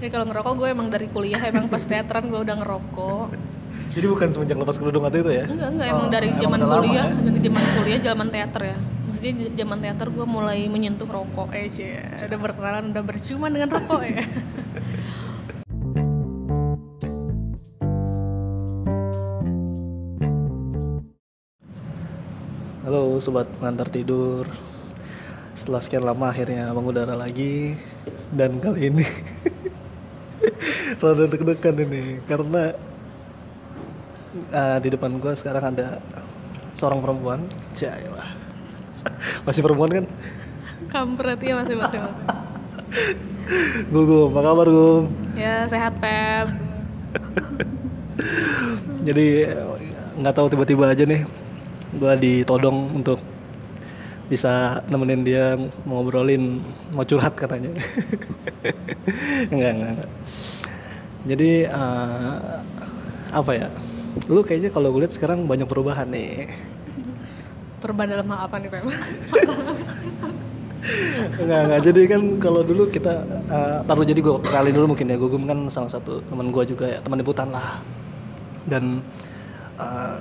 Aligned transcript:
ya 0.00 0.08
kalau 0.08 0.24
ngerokok 0.26 0.52
gue 0.56 0.68
emang 0.72 0.88
dari 0.88 1.06
kuliah 1.12 1.40
emang 1.44 1.68
pas 1.68 1.84
teateran 1.84 2.24
gue 2.28 2.40
udah 2.40 2.56
ngerokok 2.56 3.26
Jadi 3.90 4.06
bukan 4.06 4.28
semenjak 4.30 4.54
lepas 4.54 4.76
kerudung 4.78 5.02
atau 5.02 5.18
itu 5.18 5.30
ya? 5.34 5.44
enggak 5.50 5.70
enggak 5.74 5.86
Oh, 5.90 5.94
emang 5.98 6.08
dari 6.08 6.28
zaman 6.38 6.58
lama 6.62 6.74
kuliah 6.80 7.06
ya? 7.06 7.16
dari 7.20 7.38
zaman 7.42 7.64
kuliah 7.76 7.98
zaman 8.00 8.28
teater 8.30 8.62
ya 8.64 8.76
maksudnya 9.06 9.32
zaman 9.52 9.78
teater 9.78 10.06
gue 10.08 10.26
mulai 10.26 10.60
menyentuh 10.66 11.08
rokok 11.08 11.48
eh 11.52 11.68
cie 11.68 11.98
udah 12.00 12.38
berkenalan 12.40 12.84
udah 12.90 13.02
berciuman 13.04 13.50
dengan 13.52 13.68
rokok 13.76 14.00
ya 14.02 14.22
Halo 22.80 23.20
sobat 23.20 23.46
pengantar 23.60 23.88
tidur. 23.92 24.48
Setelah 25.52 25.80
sekian 25.84 26.04
lama 26.04 26.32
akhirnya 26.32 26.72
mengudara 26.72 27.12
lagi 27.14 27.76
dan 28.32 28.56
kali 28.58 28.88
ini 28.88 29.04
rada 30.98 31.24
deg-degan 31.30 31.76
ini 31.86 32.18
karena 32.26 32.74
eh, 34.50 34.78
di 34.82 34.88
depan 34.90 35.22
gua 35.22 35.38
sekarang 35.38 35.76
ada 35.76 36.02
seorang 36.74 36.98
perempuan. 36.98 37.40
Cailah. 37.76 38.34
Masih 39.46 39.62
perempuan 39.62 39.90
kan? 39.92 40.06
kampret 40.90 41.38
ya 41.44 41.54
masih 41.60 41.74
masih 41.78 41.98
masih 42.02 42.24
Gugum, 43.90 44.30
apa 44.34 44.40
kabar 44.46 44.66
Gum? 44.70 45.04
ya 45.38 45.66
sehat 45.70 45.94
pep 46.02 46.48
Jadi 49.00 49.48
nggak 50.20 50.34
tahu 50.36 50.46
tiba-tiba 50.52 50.92
aja 50.92 51.04
nih 51.08 51.24
gua 51.96 52.14
ditodong 52.14 52.92
untuk 52.92 53.18
bisa 54.30 54.78
nemenin 54.86 55.26
dia 55.26 55.58
ngobrolin 55.82 56.62
mau 56.94 57.02
curhat 57.02 57.34
katanya 57.34 57.74
enggak, 59.50 59.70
enggak 59.74 59.90
enggak 59.98 60.10
jadi 61.28 61.68
eh, 61.68 62.34
apa 63.30 63.52
ya? 63.52 63.68
Lu 64.26 64.40
kayaknya 64.42 64.70
kalau 64.72 64.90
gue 64.90 65.06
lihat 65.06 65.14
sekarang 65.14 65.44
banyak 65.44 65.68
perubahan 65.68 66.08
nih. 66.08 66.50
Perubahan 67.80 68.08
dalam 68.12 68.26
hal 68.28 68.40
apa 68.48 68.56
nih 68.60 68.68
pep 68.68 68.84
enggak 71.40 71.60
enggak 71.68 71.80
jadi 71.84 72.00
kan 72.08 72.22
kalau 72.40 72.64
dulu 72.64 72.88
kita 72.88 73.20
eh, 73.52 73.78
taruh 73.84 74.04
jadi 74.04 74.20
gue 74.20 74.34
kenalin 74.44 74.74
dulu 74.74 74.86
mungkin 74.96 75.12
ya. 75.12 75.16
Gugum 75.20 75.44
kan 75.44 75.58
salah 75.68 75.92
satu 75.92 76.24
teman 76.24 76.48
gue 76.48 76.64
juga 76.68 76.88
ya 76.88 76.98
teman 77.04 77.20
liputan 77.20 77.52
lah. 77.52 77.84
Dan 78.64 79.04
eh, 79.76 80.20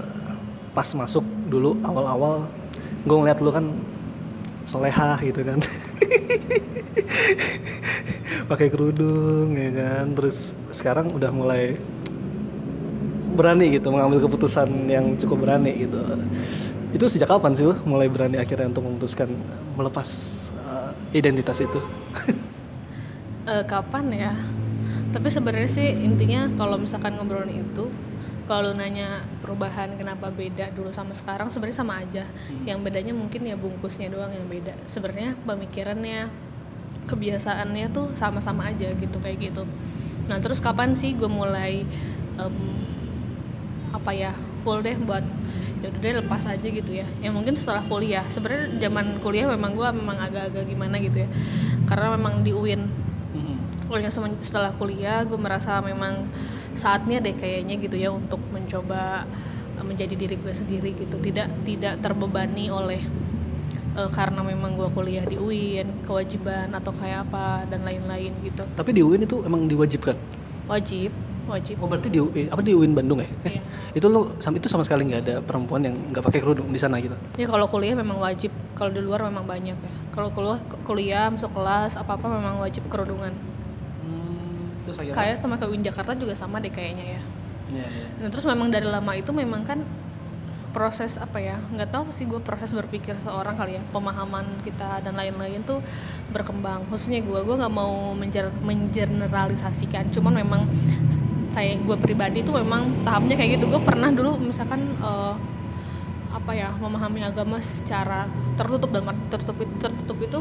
pas 0.76 0.88
masuk 0.96 1.24
dulu 1.50 1.80
awal-awal 1.82 2.46
gue 3.08 3.16
ngeliat 3.16 3.40
lu 3.40 3.52
kan 3.52 3.66
solehah 4.64 5.20
gitu 5.22 5.44
kan. 5.44 5.60
Pakai 8.52 8.68
kerudung 8.72 9.54
ya 9.54 9.70
kan. 9.72 10.16
Terus 10.16 10.58
sekarang 10.74 11.14
udah 11.14 11.30
mulai 11.30 11.78
berani 13.40 13.72
gitu 13.72 13.88
mengambil 13.94 14.28
keputusan 14.28 14.68
yang 14.90 15.16
cukup 15.16 15.48
berani 15.48 15.88
gitu. 15.88 16.00
Itu 16.92 17.06
sejak 17.06 17.30
kapan 17.30 17.56
sih 17.56 17.70
mulai 17.86 18.10
berani 18.10 18.42
akhirnya 18.42 18.68
untuk 18.68 18.90
memutuskan 18.90 19.30
melepas 19.78 20.10
uh, 20.66 20.92
identitas 21.14 21.62
itu? 21.62 21.80
Eh, 23.50 23.66
kapan 23.66 24.14
ya? 24.14 24.34
Tapi 25.10 25.26
sebenarnya 25.34 25.66
sih 25.66 25.90
intinya 26.06 26.46
kalau 26.54 26.78
misalkan 26.78 27.18
ngobrolin 27.18 27.66
itu 27.66 27.90
kalau 28.50 28.74
lu 28.74 28.82
nanya 28.82 29.22
perubahan 29.46 29.94
kenapa 29.94 30.34
beda 30.34 30.74
dulu 30.74 30.90
sama 30.90 31.14
sekarang 31.14 31.54
sebenarnya 31.54 31.78
sama 31.78 32.02
aja. 32.02 32.26
Yang 32.66 32.80
bedanya 32.82 33.14
mungkin 33.14 33.46
ya 33.46 33.54
bungkusnya 33.54 34.10
doang 34.10 34.34
yang 34.34 34.50
beda. 34.50 34.74
Sebenarnya 34.90 35.38
pemikirannya 35.46 36.34
kebiasaannya 37.06 37.94
tuh 37.94 38.10
sama-sama 38.18 38.74
aja 38.74 38.90
gitu 38.90 39.18
kayak 39.22 39.54
gitu. 39.54 39.70
Nah 40.26 40.42
terus 40.42 40.58
kapan 40.58 40.98
sih 40.98 41.14
gue 41.14 41.30
mulai 41.30 41.86
em, 42.42 42.58
apa 43.94 44.18
ya 44.18 44.34
full 44.66 44.82
deh 44.82 44.98
buat 44.98 45.22
ya 45.86 45.94
udah 45.94 46.02
deh 46.02 46.14
lepas 46.26 46.50
aja 46.50 46.66
gitu 46.66 46.90
ya. 46.90 47.06
Ya 47.22 47.30
mungkin 47.30 47.54
setelah 47.54 47.86
kuliah. 47.86 48.26
Sebenarnya 48.34 48.82
zaman 48.82 49.22
kuliah 49.22 49.46
memang 49.46 49.78
gue 49.78 49.90
memang 49.94 50.18
agak-agak 50.26 50.66
gimana 50.66 50.98
gitu 50.98 51.22
ya. 51.22 51.30
Karena 51.86 52.18
memang 52.18 52.42
di 52.42 52.50
UIN 52.50 52.82
kuliah 53.90 54.10
semen- 54.14 54.42
setelah 54.42 54.74
kuliah 54.74 55.22
gue 55.26 55.38
merasa 55.38 55.82
memang 55.82 56.26
saatnya 56.74 57.18
deh 57.20 57.34
kayaknya 57.34 57.76
gitu 57.78 57.96
ya 57.96 58.10
untuk 58.10 58.40
mencoba 58.50 59.26
eh, 59.76 59.86
menjadi 59.86 60.14
diri 60.14 60.36
gue 60.36 60.54
sendiri 60.54 60.92
gitu. 60.94 61.16
Tidak 61.16 61.64
tidak 61.64 61.94
terbebani 62.00 62.70
oleh 62.70 63.02
eh, 63.96 64.10
karena 64.10 64.42
memang 64.42 64.76
gue 64.76 64.90
kuliah 64.92 65.24
di 65.24 65.36
UIN 65.36 66.04
kewajiban 66.04 66.72
atau 66.72 66.92
kayak 66.92 67.28
apa 67.28 67.66
dan 67.66 67.82
lain-lain 67.84 68.34
gitu. 68.44 68.64
Tapi 68.76 68.90
di 68.92 69.02
UIN 69.02 69.24
itu 69.24 69.42
emang 69.44 69.66
diwajibkan? 69.66 70.16
Wajib 70.68 71.12
wajib. 71.50 71.82
Oh 71.82 71.90
berarti 71.90 72.14
di 72.14 72.22
UI, 72.22 72.46
apa 72.46 72.62
di 72.62 72.78
UIN 72.78 72.94
Bandung 72.94 73.20
ya? 73.20 73.28
Eh, 73.44 73.58
Iya. 73.58 73.62
itu 73.98 74.06
sam- 74.38 74.54
itu 74.54 74.70
sama 74.70 74.86
sekali 74.86 75.10
nggak 75.10 75.22
ada 75.26 75.36
perempuan 75.42 75.82
yang 75.82 75.98
nggak 76.14 76.22
pakai 76.22 76.40
kerudung 76.46 76.70
di 76.70 76.78
sana 76.78 77.02
gitu? 77.02 77.18
Ya 77.42 77.50
kalau 77.50 77.66
kuliah 77.66 77.98
memang 77.98 78.22
wajib. 78.22 78.54
Kalau 78.78 78.94
di 78.94 79.02
luar 79.02 79.26
memang 79.26 79.44
banyak 79.44 79.74
ya. 79.74 79.92
Kalau 80.14 80.30
kuliah 80.30 80.62
kuliah 80.86 81.26
masuk 81.28 81.50
kelas 81.52 81.98
apa 81.98 82.16
apa 82.16 82.28
memang 82.30 82.62
wajib 82.62 82.86
kerudungan 82.88 83.34
terus 84.90 84.98
akhirnya 85.06 85.18
kayak 85.22 85.36
sama 85.38 85.56
ke 85.62 85.66
UIN 85.70 85.86
Jakarta 85.86 86.18
juga 86.18 86.34
sama 86.34 86.58
deh 86.58 86.74
kayaknya 86.74 87.06
ya. 87.18 87.22
Iya, 87.70 87.86
iya. 87.86 88.08
Nah 88.26 88.30
terus 88.34 88.46
memang 88.50 88.74
dari 88.74 88.90
lama 88.90 89.14
itu 89.14 89.30
memang 89.30 89.62
kan 89.62 89.86
proses 90.70 91.18
apa 91.18 91.42
ya 91.42 91.58
nggak 91.74 91.90
tahu 91.90 92.14
sih 92.14 92.30
gue 92.30 92.38
proses 92.46 92.70
berpikir 92.70 93.18
seorang 93.26 93.58
kali 93.58 93.82
ya 93.82 93.84
pemahaman 93.90 94.46
kita 94.62 95.02
dan 95.02 95.14
lain-lain 95.14 95.62
tuh 95.62 95.82
berkembang. 96.34 96.90
Khususnya 96.90 97.22
gue 97.22 97.40
gue 97.46 97.56
nggak 97.58 97.74
mau 97.74 98.18
menjer 98.18 98.50
mengeneralisasikan. 98.66 100.10
Cuman 100.10 100.34
memang 100.42 100.66
saya 101.54 101.78
gue 101.78 101.98
pribadi 102.02 102.42
tuh 102.42 102.58
memang 102.58 103.06
tahapnya 103.06 103.38
kayak 103.38 103.62
gitu. 103.62 103.70
Gue 103.70 103.82
pernah 103.82 104.10
dulu 104.10 104.42
misalkan 104.42 104.82
eh, 104.98 105.34
apa 106.30 106.52
ya 106.54 106.70
memahami 106.78 107.26
agama 107.26 107.58
secara 107.62 108.30
tertutup 108.54 108.94
dalam 108.94 109.10
arti 109.14 109.22
tertutup 109.34 109.58
itu 109.66 109.74
tertutup 109.82 110.18
itu 110.22 110.40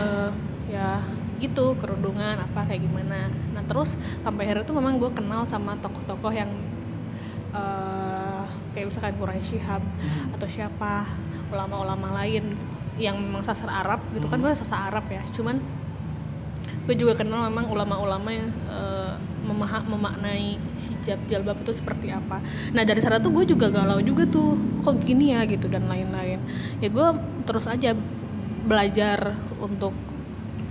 eh, 0.00 0.30
ya 0.72 1.00
gitu 1.44 1.76
kerudungan 1.76 2.40
apa 2.40 2.64
kayak 2.64 2.88
gimana 2.88 3.28
terus 3.66 3.96
sampai 4.22 4.48
akhirnya 4.48 4.64
tuh 4.66 4.76
memang 4.76 5.00
gue 5.00 5.10
kenal 5.12 5.44
sama 5.48 5.76
tokoh-tokoh 5.80 6.32
yang 6.32 6.50
eh, 7.54 8.44
kayak 8.74 8.86
misalkan 8.90 9.14
Quraisy 9.16 9.58
Shihab 9.58 9.82
atau 10.34 10.46
siapa 10.50 11.06
ulama-ulama 11.54 12.18
lain 12.22 12.56
yang 12.98 13.18
memang 13.18 13.42
sasar 13.42 13.70
Arab 13.70 14.02
gitu 14.14 14.26
kan 14.26 14.38
gue 14.38 14.50
sasar 14.54 14.90
Arab 14.90 15.06
ya. 15.10 15.22
Cuman 15.34 15.58
gue 16.84 16.94
juga 16.98 17.16
kenal 17.16 17.48
memang 17.48 17.70
ulama-ulama 17.70 18.28
yang 18.30 18.50
memaha- 19.44 19.86
memaknai 19.86 20.56
hijab 20.84 21.20
jalbab 21.28 21.60
itu 21.60 21.72
seperti 21.76 22.08
apa. 22.10 22.40
Nah 22.72 22.82
dari 22.82 23.00
sana 23.04 23.20
tuh 23.20 23.30
gue 23.32 23.44
juga 23.54 23.68
galau 23.68 24.00
juga 24.00 24.24
tuh 24.24 24.56
kok 24.80 25.04
gini 25.04 25.36
ya 25.36 25.44
gitu 25.44 25.68
dan 25.68 25.86
lain-lain. 25.86 26.40
Ya 26.80 26.88
gue 26.88 27.08
terus 27.44 27.68
aja 27.68 27.92
belajar 28.64 29.36
untuk 29.60 29.92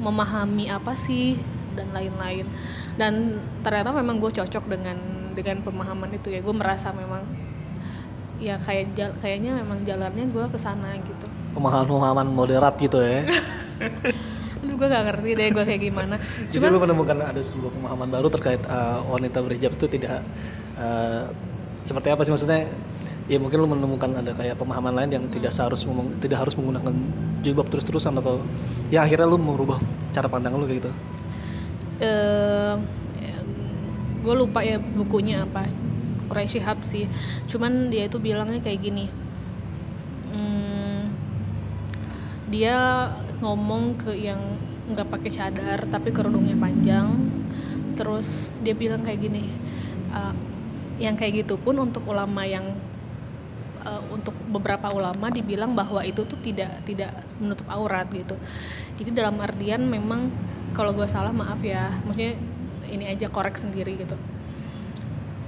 memahami 0.02 0.68
apa 0.74 0.98
sih 0.98 1.38
dan 1.78 1.94
lain-lain 1.94 2.50
dan 3.00 3.42
ternyata 3.66 3.90
memang 3.94 4.22
gue 4.22 4.32
cocok 4.32 4.64
dengan 4.70 4.98
dengan 5.34 5.66
pemahaman 5.66 6.10
itu 6.14 6.30
ya. 6.30 6.40
Gue 6.46 6.54
merasa 6.54 6.94
memang 6.94 7.26
ya 8.38 8.60
kayak 8.60 8.94
jal- 8.94 9.18
kayaknya 9.24 9.58
memang 9.64 9.82
jalannya 9.88 10.26
gue 10.30 10.46
ke 10.52 10.60
sana 10.60 10.94
gitu. 11.00 11.26
Pemahaman-pemahaman 11.58 12.28
moderat 12.30 12.78
gitu 12.78 13.02
ya. 13.02 13.26
Aduh 14.64 14.76
gue 14.80 14.88
gak 14.88 15.04
ngerti 15.12 15.30
deh 15.36 15.48
gue 15.52 15.64
kayak 15.68 15.82
gimana. 15.92 16.16
Jadi 16.48 16.56
cuman 16.56 16.70
lu 16.72 16.80
menemukan 16.80 17.18
ada 17.20 17.42
sebuah 17.44 17.72
pemahaman 17.76 18.08
baru 18.10 18.28
terkait 18.32 18.62
uh, 18.70 19.04
wanita 19.12 19.44
berhijab 19.44 19.76
itu 19.76 19.86
tidak 19.92 20.24
uh, 20.80 21.28
seperti 21.84 22.08
apa 22.14 22.22
sih? 22.24 22.32
Maksudnya? 22.32 22.72
Ya 23.32 23.40
mungkin 23.40 23.56
lu 23.64 23.68
menemukan 23.72 24.12
ada 24.20 24.36
kayak 24.36 24.60
pemahaman 24.60 25.00
lain 25.00 25.10
yang 25.16 25.24
tidak 25.32 25.56
seharus 25.56 25.88
memeng- 25.88 26.12
tidak 26.20 26.44
harus 26.44 26.60
menggunakan 26.60 26.92
jilbab 27.40 27.72
terus-terusan 27.72 28.20
atau 28.20 28.44
ya 28.92 29.08
akhirnya 29.08 29.28
lu 29.28 29.40
merubah 29.40 29.80
cara 30.12 30.28
pandang 30.28 30.60
lu 30.60 30.68
kayak 30.68 30.84
gitu. 30.84 30.92
Eh 32.04 32.76
gue 34.24 34.34
lupa 34.36 34.64
ya 34.64 34.80
bukunya 34.80 35.44
apa. 35.44 35.68
Quraisy 36.32 36.60
Shihab 36.60 36.80
sih. 36.88 37.06
Cuman 37.52 37.92
dia 37.92 38.08
itu 38.08 38.18
bilangnya 38.18 38.64
kayak 38.64 38.80
gini. 38.80 39.06
Hmm, 40.32 41.12
dia 42.48 43.08
ngomong 43.44 44.00
ke 44.00 44.16
yang 44.16 44.40
nggak 44.84 45.08
pakai 45.12 45.30
cadar 45.32 45.80
tapi 45.92 46.16
kerudungnya 46.16 46.56
panjang. 46.56 47.12
Terus 48.00 48.50
dia 48.64 48.74
bilang 48.74 49.06
kayak 49.06 49.20
gini 49.22 49.44
"Ah, 50.10 50.34
yang 50.98 51.14
kayak 51.20 51.46
gitu 51.46 51.60
pun 51.60 51.78
untuk 51.78 52.08
ulama 52.10 52.48
yang 52.48 52.64
eh, 53.84 54.02
untuk 54.10 54.34
beberapa 54.48 54.88
ulama 54.90 55.28
dibilang 55.30 55.76
bahwa 55.76 56.02
itu 56.08 56.24
tuh 56.24 56.40
tidak 56.40 56.82
tidak 56.88 57.12
menutup 57.38 57.68
aurat 57.68 58.08
gitu. 58.10 58.40
Jadi 58.98 59.10
dalam 59.12 59.36
artian 59.44 59.84
memang 59.86 60.32
kalau 60.74 60.92
gue 60.92 61.06
salah 61.06 61.32
maaf 61.32 61.62
ya. 61.62 61.94
Maksudnya 62.04 62.34
ini 62.90 63.06
aja 63.10 63.30
korek 63.30 63.56
sendiri 63.58 63.98
gitu. 63.98 64.18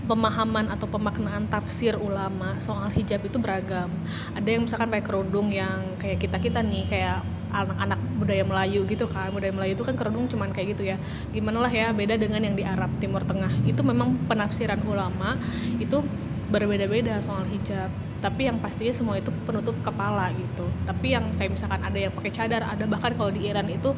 Pemahaman 0.05 0.69
atau 0.69 0.85
pemaknaan 0.85 1.49
tafsir 1.49 1.97
ulama 1.97 2.61
soal 2.61 2.93
hijab 2.93 3.25
itu 3.25 3.41
beragam. 3.41 3.89
Ada 4.37 4.47
yang 4.53 4.69
misalkan 4.69 4.93
pakai 4.93 5.05
kerudung 5.05 5.49
yang 5.49 5.81
kayak 5.97 6.21
kita 6.21 6.37
kita 6.37 6.59
nih 6.61 6.85
kayak 6.85 7.25
anak-anak 7.49 7.99
budaya 8.21 8.43
Melayu 8.45 8.85
gitu 8.85 9.09
kan. 9.09 9.33
Budaya 9.33 9.49
Melayu 9.49 9.73
itu 9.73 9.81
kan 9.81 9.97
kerudung 9.97 10.29
cuman 10.29 10.53
kayak 10.53 10.77
gitu 10.77 10.83
ya. 10.93 11.01
Gimana 11.33 11.65
lah 11.65 11.73
ya 11.73 11.89
beda 11.89 12.21
dengan 12.21 12.45
yang 12.45 12.53
di 12.53 12.61
Arab 12.61 12.93
Timur 13.01 13.25
Tengah. 13.25 13.49
Itu 13.65 13.81
memang 13.81 14.13
penafsiran 14.29 14.77
ulama 14.85 15.41
itu 15.81 16.05
berbeda-beda 16.53 17.17
soal 17.25 17.41
hijab. 17.49 17.89
Tapi 18.21 18.45
yang 18.49 18.57
pastinya 18.61 18.93
semua 18.93 19.17
itu 19.17 19.33
penutup 19.49 19.73
kepala 19.81 20.29
gitu. 20.37 20.69
Tapi 20.85 21.17
yang 21.17 21.25
kayak 21.37 21.57
misalkan 21.57 21.81
ada 21.81 21.97
yang 21.97 22.13
pakai 22.13 22.29
cadar 22.29 22.61
ada 22.61 22.85
bahkan 22.85 23.13
kalau 23.17 23.33
di 23.33 23.49
Iran 23.49 23.65
itu 23.69 23.89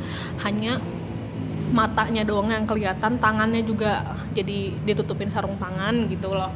hanya 0.43 0.79
matanya 1.71 2.23
doang 2.23 2.51
yang 2.51 2.63
kelihatan 2.63 3.19
tangannya 3.19 3.63
juga 3.63 4.03
jadi 4.31 4.71
ditutupin 4.87 5.27
sarung 5.27 5.57
tangan 5.59 6.07
gitu 6.07 6.31
loh. 6.31 6.51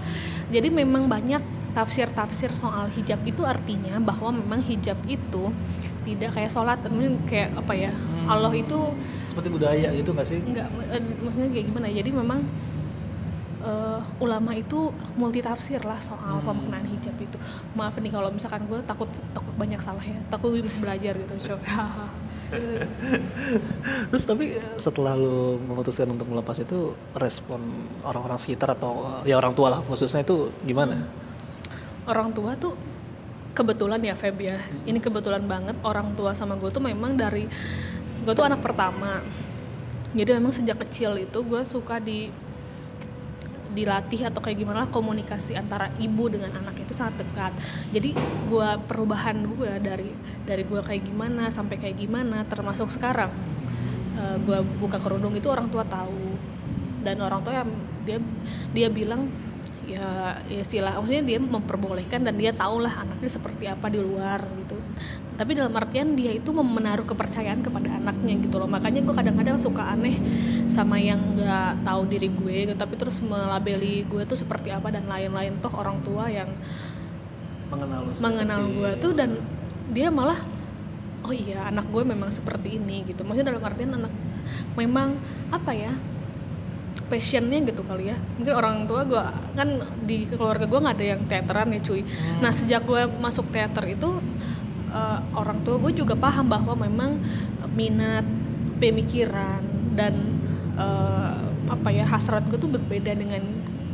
Jadi 0.51 0.67
memang 0.71 1.07
banyak 1.07 1.41
tafsir-tafsir 1.71 2.51
soal 2.55 2.91
hijab 2.91 3.23
itu 3.23 3.47
artinya 3.47 3.95
bahwa 4.03 4.35
memang 4.35 4.59
hijab 4.63 4.99
itu 5.07 5.51
tidak 6.03 6.35
kayak 6.35 6.51
sholat 6.51 6.79
mungkin 6.91 7.21
kayak 7.29 7.55
apa 7.55 7.73
ya 7.77 7.91
Allah 8.27 8.51
itu 8.51 8.91
seperti 9.31 9.47
budaya 9.47 9.87
gitu 9.95 10.11
nggak 10.11 10.27
sih? 10.27 10.39
Nggak 10.43 10.67
eh, 10.91 11.01
maksudnya 11.23 11.49
kayak 11.55 11.65
gimana 11.71 11.85
ya 11.87 11.95
jadi 12.03 12.09
memang 12.11 12.39
eh, 13.63 13.99
ulama 14.19 14.51
itu 14.51 14.91
multi 15.15 15.39
tafsir 15.39 15.79
lah 15.87 15.99
soal 16.03 16.43
pemaknaan 16.43 16.83
hijab 16.91 17.15
itu. 17.15 17.37
Maaf 17.79 17.95
nih 18.03 18.11
kalau 18.11 18.27
misalkan 18.27 18.67
gue 18.67 18.79
takut 18.83 19.07
takut 19.31 19.55
banyak 19.55 19.79
salah 19.79 20.03
ya 20.03 20.19
takut 20.27 20.51
gue 20.51 20.63
bisa 20.63 20.83
belajar 20.83 21.15
gitu 21.15 21.55
coba 21.55 22.11
terus 24.12 24.25
tapi 24.27 24.56
setelah 24.75 25.15
lu 25.15 25.57
memutuskan 25.63 26.12
untuk 26.12 26.27
melepas 26.27 26.59
itu 26.59 26.94
respon 27.15 27.88
orang-orang 28.03 28.39
sekitar 28.39 28.75
atau 28.75 29.24
ya 29.24 29.39
orang 29.39 29.56
tua 29.56 29.71
lah 29.71 29.80
khususnya 29.83 30.24
itu 30.24 30.51
gimana? 30.68 31.07
Orang 32.06 32.36
tua 32.36 32.57
tuh 32.59 32.75
kebetulan 33.56 34.01
ya 34.03 34.15
Feb 34.15 34.38
ya. 34.42 34.57
Ini 34.88 35.00
kebetulan 35.00 35.44
banget 35.45 35.77
orang 35.83 36.15
tua 36.15 36.36
sama 36.36 36.56
gue 36.57 36.71
tuh 36.71 36.83
memang 36.83 37.15
dari 37.15 37.48
gue 38.24 38.33
tuh 38.33 38.45
anak 38.45 38.59
pertama. 38.63 39.24
Jadi 40.12 40.30
memang 40.36 40.51
sejak 40.51 40.83
kecil 40.88 41.15
itu 41.24 41.39
gue 41.39 41.62
suka 41.63 42.03
di 42.03 42.27
dilatih 43.71 44.27
atau 44.27 44.44
kayak 44.44 44.62
gimana 44.62 44.83
lah 44.85 44.91
komunikasi 44.91 45.56
antara 45.56 45.89
ibu 45.97 46.27
dengan 46.27 46.51
anak 46.59 46.83
itu 46.83 46.94
sangat 46.95 47.23
dekat. 47.23 47.56
Jadi 47.95 48.15
gue 48.51 48.69
perubahan 48.85 49.35
gue 49.47 49.71
dari 49.79 50.12
dari 50.44 50.63
gue 50.68 50.81
kayak 50.83 51.03
gimana 51.07 51.47
sampai 51.47 51.79
kayak 51.79 51.97
gimana 51.97 52.44
termasuk 52.45 52.91
sekarang 52.91 53.31
uh, 54.19 54.38
gue 54.44 54.59
buka 54.79 55.00
kerudung 55.00 55.33
itu 55.33 55.47
orang 55.47 55.71
tua 55.71 55.88
tahu. 55.88 56.35
Dan 57.01 57.18
orang 57.23 57.41
tua 57.41 57.65
yang 57.65 57.71
dia 58.06 58.19
dia 58.75 58.88
bilang 58.91 59.25
ya 59.85 60.38
ya 60.47 60.62
maksudnya 61.01 61.25
dia 61.25 61.39
memperbolehkan 61.41 62.21
dan 62.21 62.38
dia 62.38 62.53
tahu 62.53 62.85
lah 62.85 63.01
anaknya 63.01 63.27
seperti 63.27 63.65
apa 63.65 63.89
di 63.89 64.00
luar 64.00 64.39
gitu 64.39 64.77
tapi 65.41 65.57
dalam 65.57 65.73
artian 65.73 66.13
dia 66.13 66.38
itu 66.38 66.53
menaruh 66.53 67.01
kepercayaan 67.01 67.65
kepada 67.65 67.97
anaknya 67.97 68.38
gitu 68.45 68.61
loh. 68.61 68.69
Makanya 68.69 69.01
gue 69.01 69.09
kadang-kadang 69.09 69.57
suka 69.57 69.89
aneh 69.89 70.13
sama 70.69 71.01
yang 71.01 71.17
nggak 71.33 71.81
tahu 71.81 72.05
diri 72.05 72.29
gue 72.29 72.69
gitu. 72.69 72.77
Tapi 72.77 72.93
terus 72.93 73.17
melabeli 73.25 74.05
gue 74.05 74.21
tuh 74.29 74.38
seperti 74.38 74.69
apa 74.69 74.93
dan 74.93 75.09
lain-lain. 75.09 75.57
Toh 75.57 75.73
orang 75.73 75.97
tua 76.05 76.29
yang 76.29 76.45
mengenal 77.73 78.13
mengenal 78.21 78.69
gue 78.69 78.91
tuh 79.01 79.17
dan 79.17 79.33
dia 79.89 80.13
malah 80.13 80.38
oh 81.25 81.33
iya 81.33 81.65
anak 81.73 81.89
gue 81.89 82.03
memang 82.05 82.29
seperti 82.29 82.77
ini 82.77 83.01
gitu. 83.09 83.25
Maksudnya 83.25 83.49
dalam 83.49 83.65
artian 83.65 83.97
anak 83.97 84.13
memang 84.77 85.17
apa 85.49 85.73
ya 85.73 85.89
passionnya 87.09 87.65
gitu 87.65 87.81
kali 87.81 88.13
ya. 88.13 88.17
Mungkin 88.38 88.53
orang 88.53 88.85
tua 88.85 89.09
gue 89.09 89.25
kan 89.57 89.69
di 90.05 90.29
keluarga 90.29 90.69
gue 90.69 90.79
nggak 90.85 90.95
ada 91.01 91.05
yang 91.17 91.21
teateran 91.25 91.73
ya 91.73 91.81
cuy. 91.81 92.05
Nah 92.45 92.53
sejak 92.53 92.85
gue 92.85 93.09
masuk 93.17 93.49
teater 93.49 93.89
itu 93.89 94.21
eh, 94.91 95.19
orang 95.33 95.63
tua 95.63 95.79
gue 95.79 95.91
juga 95.95 96.13
paham 96.13 96.51
bahwa 96.51 96.75
memang 96.75 97.15
minat 97.73 98.27
pemikiran 98.77 99.63
dan 99.95 100.13
eh, 100.75 101.33
apa 101.71 101.89
ya 101.89 102.03
hasrat 102.03 102.43
gue 102.51 102.59
tuh 102.59 102.67
berbeda 102.67 103.15
dengan 103.15 103.41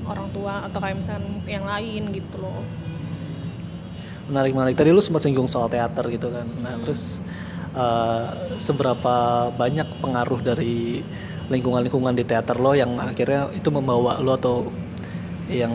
orang 0.08 0.28
tua 0.34 0.66
atau 0.66 0.80
kayak 0.82 0.98
misalnya 0.98 1.30
yang 1.46 1.66
lain 1.68 2.10
gitu 2.16 2.42
loh. 2.42 2.64
Menarik 4.28 4.52
menarik. 4.56 4.76
Tadi 4.76 4.90
lu 4.92 5.00
sempat 5.04 5.24
singgung 5.24 5.48
soal 5.48 5.72
teater 5.72 6.04
gitu 6.12 6.28
kan. 6.32 6.48
Nah 6.64 6.74
terus 6.82 7.22
eh, 7.76 8.26
seberapa 8.58 9.48
banyak 9.54 9.88
pengaruh 10.02 10.42
dari 10.42 11.04
lingkungan-lingkungan 11.48 12.12
di 12.12 12.28
teater 12.28 12.60
lo 12.60 12.76
yang 12.76 13.00
akhirnya 13.00 13.48
itu 13.56 13.72
membawa 13.72 14.20
lo 14.20 14.36
atau 14.36 14.68
yang 15.48 15.72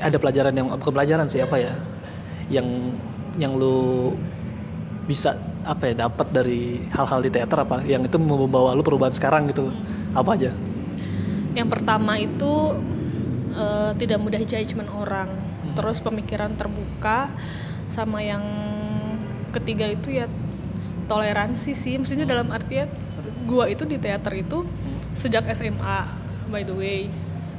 ada 0.00 0.16
pelajaran 0.16 0.56
yang 0.56 0.72
bukan 0.72 0.94
pelajaran 0.96 1.28
sih 1.28 1.44
apa 1.44 1.60
ya 1.60 1.74
yang 2.48 2.64
yang 3.38 3.54
lu 3.54 4.14
bisa 5.06 5.34
apa 5.66 5.90
ya 5.90 6.06
dapat 6.06 6.30
dari 6.30 6.80
hal-hal 6.94 7.20
di 7.20 7.30
teater 7.30 7.58
apa? 7.62 7.82
Yang 7.84 8.10
itu 8.10 8.16
membawa 8.18 8.72
lu 8.74 8.82
perubahan 8.82 9.14
sekarang 9.14 9.50
gitu. 9.50 9.70
Apa 10.14 10.34
aja? 10.38 10.50
Yang 11.54 11.68
pertama 11.70 12.18
itu 12.18 12.52
eh, 13.54 13.90
tidak 13.98 14.18
mudah 14.22 14.40
judgement 14.42 14.90
orang. 14.94 15.28
Terus 15.74 16.02
pemikiran 16.02 16.54
terbuka 16.58 17.30
sama 17.90 18.22
yang 18.22 18.42
ketiga 19.50 19.90
itu 19.90 20.14
ya 20.14 20.26
toleransi 21.10 21.74
sih. 21.74 21.98
Maksudnya 21.98 22.26
dalam 22.26 22.50
artian 22.54 22.86
gua 23.46 23.66
itu 23.66 23.82
di 23.82 23.98
teater 23.98 24.30
itu 24.38 24.62
sejak 25.18 25.44
SMA 25.52 26.06
by 26.50 26.62
the 26.62 26.74
way 26.74 27.10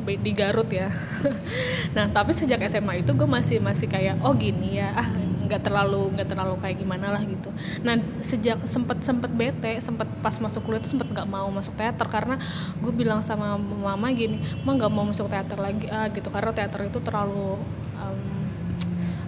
by- 0.07 0.19
di 0.19 0.31
Garut 0.31 0.67
ya. 0.71 0.89
Nah 1.95 2.07
tapi 2.07 2.31
sejak 2.31 2.63
SMA 2.71 3.03
itu 3.03 3.11
gue 3.11 3.27
masih 3.27 3.59
masih 3.59 3.83
kayak 3.91 4.15
oh 4.23 4.31
gini 4.31 4.79
ya 4.79 4.95
ah 4.95 5.11
nggak 5.51 5.67
terlalu 5.67 6.15
nggak 6.15 6.31
terlalu 6.31 6.55
kayak 6.63 6.79
gimana 6.79 7.11
lah 7.11 7.19
gitu. 7.27 7.51
Nah 7.83 7.99
sejak 8.23 8.63
sempet 8.63 9.03
sempet 9.03 9.27
bete 9.35 9.83
sempet 9.83 10.07
pas 10.23 10.31
masuk 10.39 10.63
kuliah 10.63 10.79
tuh 10.79 10.95
sempet 10.95 11.11
nggak 11.11 11.27
mau 11.27 11.51
masuk 11.51 11.75
teater 11.75 12.07
karena 12.07 12.39
gue 12.79 12.93
bilang 12.95 13.19
sama 13.19 13.59
mama 13.59 14.07
gini 14.15 14.39
mah 14.63 14.79
nggak 14.79 14.91
mau 14.95 15.03
masuk 15.03 15.27
teater 15.27 15.59
lagi 15.59 15.91
ah 15.91 16.07
gitu. 16.07 16.31
Karena 16.31 16.55
teater 16.55 16.87
itu 16.87 17.03
terlalu 17.03 17.59
em, 17.99 18.19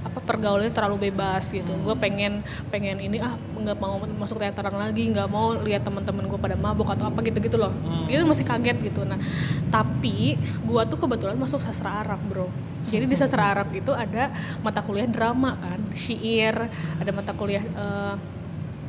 apa 0.07 0.19
pergaulannya 0.23 0.71
terlalu 0.71 1.11
bebas 1.11 1.51
gitu. 1.51 1.75
Gue 1.83 1.95
pengen 1.99 2.39
pengen 2.71 3.03
ini 3.03 3.19
ah 3.19 3.35
nggak 3.35 3.75
mau 3.83 3.99
masuk 3.99 4.39
teateran 4.39 4.79
lagi 4.79 5.11
nggak 5.11 5.27
mau 5.27 5.59
lihat 5.59 5.83
teman-teman 5.83 6.23
gue 6.31 6.39
pada 6.39 6.55
mabuk 6.55 6.87
atau 6.87 7.11
apa 7.11 7.19
gitu 7.27 7.43
gitu 7.43 7.59
loh 7.59 7.75
itu 8.07 8.23
masih 8.23 8.47
kaget 8.47 8.79
gitu. 8.79 9.03
Nah 9.03 9.19
tapi 9.67 10.39
gue 10.39 10.81
tuh 10.87 10.95
kebetulan 10.95 11.35
masuk 11.35 11.59
sastra 11.59 11.99
Arab 11.99 12.23
bro 12.31 12.47
jadi 12.93 13.09
di 13.09 13.17
sastra 13.17 13.49
Arab 13.49 13.73
itu 13.73 13.89
ada 13.89 14.29
mata 14.61 14.85
kuliah 14.85 15.09
drama 15.09 15.57
kan 15.57 15.81
syair 15.97 16.69
ada 17.01 17.09
mata 17.09 17.33
kuliah 17.33 17.65
eh, 17.65 18.15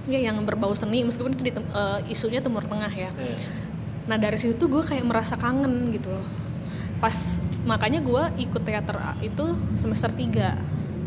ya 0.04 0.20
yang 0.20 0.36
berbau 0.44 0.76
seni 0.76 1.00
meskipun 1.00 1.32
itu 1.32 1.42
di 1.42 1.52
tem- 1.52 1.72
eh, 1.72 2.12
isunya 2.12 2.44
Timur 2.44 2.60
Tengah 2.62 2.92
ya. 2.92 3.08
Nah 4.04 4.20
dari 4.20 4.36
situ 4.36 4.52
tuh 4.54 4.68
gue 4.68 4.82
kayak 4.84 5.00
merasa 5.00 5.32
kangen 5.34 5.88
gitu 5.88 6.12
loh. 6.12 6.28
Pas 7.00 7.16
makanya 7.64 8.04
gue 8.04 8.44
ikut 8.44 8.60
teater 8.60 9.00
itu 9.24 9.44
semester 9.80 10.12
3 10.12 10.52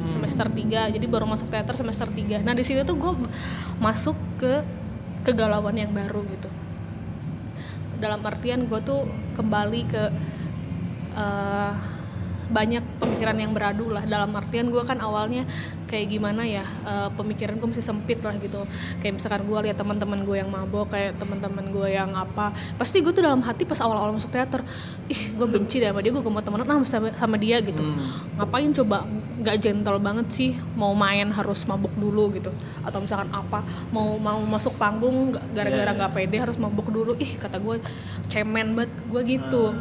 semester 0.10 0.50
3 0.50 0.90
jadi 0.90 1.06
baru 1.06 1.30
masuk 1.30 1.54
teater 1.54 1.78
semester 1.78 2.10
3 2.10 2.42
nah 2.42 2.58
di 2.58 2.66
situ 2.66 2.82
tuh 2.82 2.98
gue 2.98 3.14
masuk 3.78 4.18
ke 4.42 4.66
kegalauan 5.22 5.78
yang 5.78 5.94
baru 5.94 6.26
gitu. 6.26 6.50
Dalam 8.02 8.18
artian 8.26 8.66
gue 8.66 8.80
tuh 8.82 9.06
kembali 9.38 9.82
ke 9.86 10.04
eh, 11.14 11.74
banyak 12.48 12.84
pemikiran 13.00 13.38
yang 13.38 13.52
beradu 13.52 13.92
lah. 13.92 14.04
Dalam 14.08 14.32
artian 14.36 14.72
gue 14.72 14.84
kan 14.84 15.00
awalnya 15.04 15.44
kayak 15.88 16.12
gimana 16.12 16.44
ya 16.44 16.68
eh, 16.84 17.10
pemikiran 17.16 17.56
gue 17.60 17.68
masih 17.72 17.86
sempit 17.86 18.20
lah 18.20 18.36
gitu. 18.40 18.60
Kayak 19.00 19.20
misalkan 19.20 19.42
gue 19.48 19.60
lihat 19.68 19.78
teman-teman 19.80 20.20
gue 20.28 20.38
yang 20.40 20.52
mabok 20.52 20.92
kayak 20.92 21.16
teman-teman 21.16 21.64
gue 21.72 21.88
yang 21.92 22.12
apa 22.12 22.52
pasti 22.76 23.00
gue 23.00 23.12
tuh 23.16 23.24
dalam 23.24 23.40
hati 23.40 23.64
pas 23.64 23.80
awal-awal 23.80 24.16
masuk 24.16 24.32
teater 24.32 24.60
ih 25.08 25.32
gue 25.40 25.48
benci 25.48 25.80
deh 25.80 25.88
sama 25.88 26.04
dia 26.04 26.12
gue 26.12 26.20
gak 26.20 26.34
mau 26.36 26.44
temenan 26.44 26.84
sama, 26.84 27.08
sama 27.16 27.36
dia 27.40 27.64
gitu. 27.64 27.80
Ngapain 28.36 28.72
coba? 28.76 29.08
Nggak 29.38 29.56
gentle 29.64 30.00
banget 30.04 30.28
sih 30.34 30.52
mau 30.76 30.92
main 30.92 31.32
harus 31.32 31.64
mabuk 31.64 31.96
dulu 31.96 32.36
gitu. 32.36 32.52
Atau 32.84 33.00
misalkan 33.00 33.32
apa 33.32 33.64
mau 33.96 34.20
mau 34.20 34.44
masuk 34.44 34.76
panggung 34.76 35.32
nggak- 35.32 35.56
gara-gara 35.56 35.92
nggak 35.96 36.12
pede 36.12 36.38
harus 36.44 36.60
mabuk 36.60 36.92
dulu. 36.92 37.16
Ih 37.16 37.40
kata 37.40 37.64
gue 37.64 37.80
cemen 38.28 38.76
banget 38.76 38.92
gue 39.08 39.22
gitu 39.24 39.72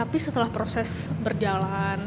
tapi 0.00 0.16
setelah 0.16 0.48
proses 0.48 1.12
berjalan 1.20 2.00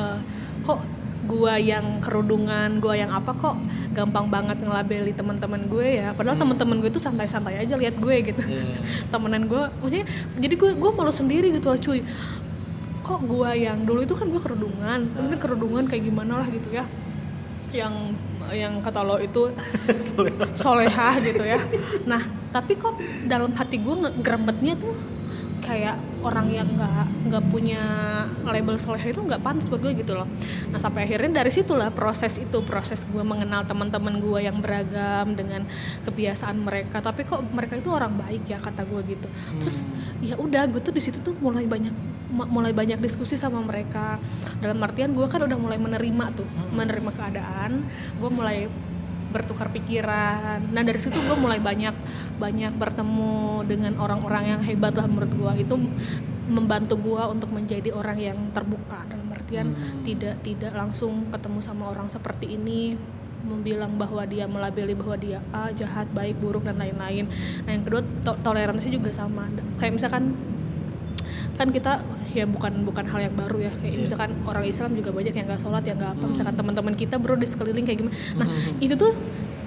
eh, 0.00 0.18
kok 0.64 0.80
gua 1.28 1.60
yang 1.60 2.00
kerudungan 2.00 2.80
gua 2.80 2.96
yang 2.96 3.12
apa 3.12 3.36
kok 3.36 3.60
gampang 3.90 4.30
banget 4.30 4.62
ngelabeli 4.62 5.10
teman-teman 5.10 5.66
gue 5.66 5.98
ya? 5.98 6.14
Padahal 6.14 6.38
teman-teman 6.38 6.78
gue 6.78 6.94
tuh 6.94 7.02
santai-santai 7.02 7.58
aja 7.58 7.74
lihat 7.74 7.98
gue 7.98 8.16
gitu. 8.22 8.38
Temenan 9.12 9.50
gue 9.50 9.62
maksudnya 9.82 10.06
jadi 10.38 10.54
gue 10.54 10.70
gue 10.78 10.90
malu 10.94 11.10
sendiri 11.10 11.50
gitu 11.50 11.74
loh 11.74 11.80
cuy. 11.82 12.00
Kok 13.02 13.20
gua 13.26 13.50
yang 13.58 13.82
dulu 13.82 14.06
itu 14.06 14.14
kan 14.14 14.30
gue 14.30 14.38
kerudungan 14.38 15.10
tapi 15.10 15.26
kan 15.34 15.38
kerudungan 15.42 15.84
kayak 15.90 16.06
gimana 16.06 16.38
lah 16.38 16.48
gitu 16.48 16.70
ya? 16.70 16.86
Yang 17.74 17.94
yang 18.54 18.78
kata 18.78 19.02
lo 19.02 19.18
itu 19.18 19.50
solehah 20.62 21.18
gitu 21.18 21.42
ya. 21.42 21.58
Nah 22.06 22.22
tapi 22.54 22.78
kok 22.78 22.94
dalam 23.26 23.50
hati 23.58 23.82
gue 23.82 23.94
ngegrembetnya 24.06 24.78
tuh 24.78 24.94
kayak 25.70 25.94
orang 26.26 26.50
yang 26.50 26.66
nggak 26.66 27.30
nggak 27.30 27.44
punya 27.54 27.78
label 28.42 28.74
soleh 28.74 29.06
itu 29.06 29.22
nggak 29.22 29.38
pantas 29.38 29.70
buat 29.70 29.78
gue 29.78 30.02
gitu 30.02 30.18
loh. 30.18 30.26
Nah 30.74 30.82
sampai 30.82 31.06
akhirnya 31.06 31.46
dari 31.46 31.54
situlah 31.54 31.94
proses 31.94 32.34
itu 32.42 32.58
proses 32.66 32.98
gue 33.06 33.22
mengenal 33.22 33.62
teman-teman 33.62 34.18
gue 34.18 34.50
yang 34.50 34.58
beragam 34.58 35.38
dengan 35.38 35.62
kebiasaan 36.10 36.58
mereka. 36.66 36.98
Tapi 36.98 37.22
kok 37.22 37.46
mereka 37.54 37.78
itu 37.78 37.86
orang 37.86 38.10
baik 38.18 38.50
ya 38.50 38.58
kata 38.58 38.82
gue 38.82 39.00
gitu. 39.14 39.30
Terus 39.62 39.86
ya 40.18 40.34
udah 40.42 40.66
gue 40.66 40.82
tuh 40.82 40.90
di 40.90 41.02
situ 41.06 41.22
tuh 41.22 41.38
mulai 41.38 41.62
banyak 41.70 41.94
mulai 42.50 42.74
banyak 42.74 42.98
diskusi 42.98 43.38
sama 43.38 43.62
mereka. 43.62 44.18
Dalam 44.58 44.82
artian 44.82 45.14
gue 45.14 45.26
kan 45.30 45.38
udah 45.38 45.54
mulai 45.54 45.78
menerima 45.78 46.34
tuh 46.34 46.48
menerima 46.74 47.10
keadaan. 47.14 47.78
Gue 48.18 48.30
mulai 48.34 48.66
bertukar 49.30 49.70
pikiran. 49.70 50.60
Nah 50.74 50.82
dari 50.82 50.98
situ 50.98 51.16
gue 51.16 51.36
mulai 51.38 51.62
banyak 51.62 51.94
banyak 52.36 52.72
bertemu 52.76 53.64
dengan 53.64 53.92
orang-orang 53.98 54.56
yang 54.56 54.60
hebat 54.62 54.94
lah 54.94 55.06
menurut 55.06 55.32
gue 55.32 55.52
itu 55.66 55.74
membantu 56.50 56.98
gue 56.98 57.22
untuk 57.30 57.50
menjadi 57.54 57.94
orang 57.94 58.18
yang 58.18 58.38
terbuka. 58.50 59.06
Dalam 59.06 59.30
artian 59.30 59.72
tidak 60.02 60.42
tidak 60.42 60.72
langsung 60.74 61.30
ketemu 61.30 61.58
sama 61.62 61.94
orang 61.94 62.10
seperti 62.10 62.58
ini 62.58 62.98
membilang 63.40 63.96
bahwa 63.96 64.20
dia 64.28 64.44
melabeli 64.44 64.92
bahwa 64.92 65.16
dia 65.16 65.40
A 65.48 65.72
jahat 65.72 66.04
baik 66.12 66.36
buruk 66.38 66.68
dan 66.68 66.76
lain-lain. 66.76 67.24
Nah 67.64 67.70
yang 67.72 67.84
kedua 67.88 68.04
to- 68.20 68.36
toleransi 68.44 68.92
juga 68.92 69.08
sama. 69.14 69.48
Kayak 69.80 69.96
misalkan 69.96 70.36
kan 71.60 71.68
kita 71.68 71.92
ya 72.30 72.44
bukan 72.44 72.72
bukan 72.82 73.04
hal 73.04 73.20
yang 73.20 73.34
baru 73.34 73.60
ya 73.60 73.72
kayak 73.74 73.92
Iya. 73.92 74.00
misalkan 74.00 74.30
orang 74.42 74.64
Islam 74.64 74.90
juga 74.92 75.10
banyak 75.10 75.30
yang 75.30 75.44
nggak 75.44 75.60
sholat 75.60 75.84
yang 75.84 75.94
nggak 75.94 76.12
apa 76.14 76.24
misalkan 76.26 76.54
teman-teman 76.54 76.94
kita 76.94 77.14
bro 77.14 77.36
di 77.36 77.44
sekeliling 77.44 77.84
kayak 77.84 78.00
gimana 78.00 78.16
nah 78.34 78.46
Hmm. 78.46 78.80
itu 78.80 78.94
tuh 78.94 79.12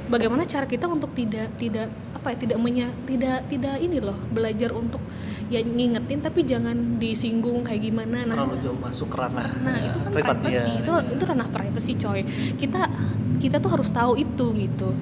bagaimana 0.06 0.42
cara 0.44 0.66
kita 0.66 0.86
untuk 0.86 1.14
tidak 1.14 1.54
tidak 1.56 1.88
apa 2.14 2.28
ya 2.30 2.38
tidak 2.40 2.58
menya 2.58 2.88
tidak 3.04 3.46
tidak 3.46 3.78
ini 3.78 3.98
loh 4.00 4.18
belajar 4.28 4.72
untuk 4.72 5.00
ya 5.48 5.60
ngingetin 5.60 6.18
tapi 6.18 6.42
jangan 6.42 6.74
disinggung 6.98 7.62
kayak 7.62 7.84
gimana 7.84 8.26
nah 8.26 8.42
terlalu 8.42 8.58
jauh 8.60 8.80
masuk 8.80 9.08
ke 9.08 9.18
ranah 9.18 9.48
Nah 9.60 9.78
itu 9.78 9.98
kan 10.00 10.12
privacy, 10.12 10.50
dia. 10.50 10.64
itu 10.80 10.92
itu 11.14 11.24
ranah 11.24 11.48
privacy 11.48 11.94
coy. 11.96 12.22
Kita 12.56 12.82
kita 13.38 13.58
tuh 13.60 13.70
harus 13.70 13.90
tahu 13.90 14.16
itu 14.16 14.46
gitu. 14.56 14.96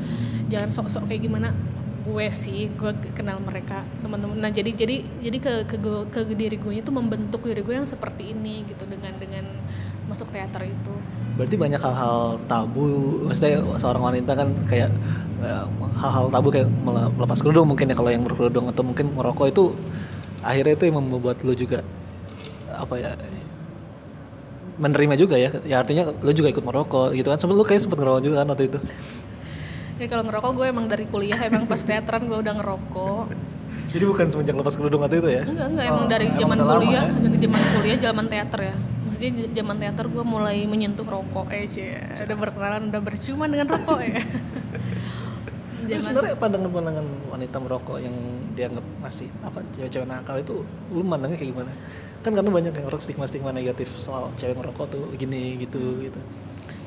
Jangan 0.49 0.69
sok-sok 0.71 1.07
kayak 1.07 1.21
gimana 1.23 1.53
gue 2.01 2.27
sih 2.33 2.67
gue 2.73 2.91
kenal 3.13 3.37
mereka 3.37 3.85
teman-teman. 4.01 4.33
Nah 4.41 4.49
jadi 4.49 4.73
jadi 4.73 5.05
jadi 5.21 5.37
ke 5.37 5.53
ke, 5.69 5.75
gue- 5.77 6.07
ke 6.09 6.33
diri 6.33 6.57
gue 6.57 6.73
itu 6.81 6.89
membentuk 6.89 7.45
diri 7.45 7.61
gue 7.61 7.75
yang 7.77 7.85
seperti 7.85 8.33
ini 8.33 8.65
gitu 8.65 8.89
dengan 8.89 9.13
dengan 9.21 9.45
masuk 10.09 10.27
teater 10.33 10.65
itu. 10.65 10.93
Berarti 11.37 11.55
banyak 11.55 11.79
hal-hal 11.79 12.41
tabu, 12.49 12.83
maksudnya 13.29 13.63
seorang 13.79 14.03
wanita 14.11 14.31
kan 14.33 14.49
kayak 14.65 14.89
eh, 15.45 15.65
hal-hal 16.01 16.27
tabu 16.33 16.49
kayak 16.49 16.67
mele- 16.67 17.13
melepas 17.15 17.37
kerudung 17.39 17.69
mungkin 17.69 17.87
ya 17.87 17.95
kalau 17.95 18.09
yang 18.09 18.25
berkerudung 18.25 18.65
atau 18.67 18.83
mungkin 18.83 19.13
merokok 19.13 19.47
itu 19.53 19.63
akhirnya 20.41 20.73
itu 20.73 20.83
yang 20.89 20.97
membuat 20.99 21.45
lu 21.45 21.53
juga 21.53 21.85
apa 22.73 22.97
ya 22.97 23.13
menerima 24.81 25.13
juga 25.13 25.37
ya, 25.37 25.53
ya 25.61 25.85
artinya 25.85 26.09
lu 26.25 26.33
juga 26.33 26.49
ikut 26.49 26.65
merokok 26.65 27.13
gitu 27.13 27.29
kan, 27.29 27.37
sebelum 27.37 27.61
lu 27.61 27.65
kayak 27.67 27.85
sempet 27.85 28.01
ngerokok 28.01 28.21
juga 28.25 28.35
kan 28.41 28.47
waktu 28.49 28.65
itu. 28.73 28.79
Ya 30.01 30.07
kalau 30.09 30.23
ngerokok 30.25 30.51
gue 30.57 30.65
emang 30.65 30.85
dari 30.89 31.05
kuliah 31.05 31.37
emang 31.45 31.69
pas 31.69 31.77
teateran 31.79 32.25
gue 32.25 32.37
udah 32.41 32.53
ngerokok 32.57 33.25
Jadi 33.91 34.03
bukan 34.07 34.25
semenjak 34.31 34.55
lepas 34.55 34.75
kerudung 34.79 35.03
waktu 35.03 35.19
itu 35.19 35.29
ya? 35.29 35.43
enggak 35.43 35.67
enggak 35.67 35.85
emang 35.91 36.03
Oh, 36.03 36.09
dari 36.09 36.27
zaman 36.33 36.57
udah 36.57 36.65
lama 36.65 36.79
kuliah 36.79 37.03
ya? 37.03 37.19
dari 37.21 37.37
zaman 37.37 37.61
kuliah 37.75 37.97
zaman 37.99 38.25
teater 38.25 38.59
ya 38.63 38.75
maksudnya 39.05 39.31
zaman 39.51 39.75
teater 39.77 40.05
gue 40.07 40.23
mulai 40.23 40.57
menyentuh 40.65 41.05
rokok 41.05 41.47
eh 41.51 41.67
cie 41.67 41.93
udah 42.25 42.35
berkenalan 42.35 42.89
udah 42.89 43.01
berciuman 43.03 43.47
dengan 43.47 43.67
rokok 43.69 43.99
ya 44.01 44.17
Tapi 45.81 45.97
sebenarnya 45.97 46.35
pandangan-pandangan 46.37 47.05
wanita 47.27 47.57
merokok 47.59 47.97
yang 47.99 48.15
dianggap 48.55 48.85
masih 49.01 49.27
apa 49.43 49.59
cewek-cewek 49.75 50.07
nakal 50.07 50.39
itu 50.39 50.63
lu 50.87 51.03
mandangnya 51.03 51.35
kayak 51.35 51.51
gimana? 51.51 51.71
Kan 52.21 52.31
karena 52.31 52.47
banyak 52.47 52.71
yang 52.71 52.85
orang 52.87 53.01
stigma-stigma 53.01 53.51
negatif 53.51 53.91
soal 53.99 54.31
cewek 54.37 54.55
ngerokok 54.55 54.87
tuh 54.87 55.03
gini 55.17 55.59
gitu 55.59 55.99
gitu. 55.99 56.15